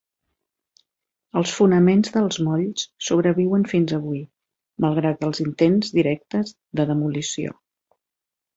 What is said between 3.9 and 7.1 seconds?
avui, malgrat els intents directes de